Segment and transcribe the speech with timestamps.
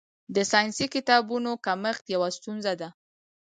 [0.35, 2.89] د ساینسي کتابونو کمښت یوه ستونزه ده.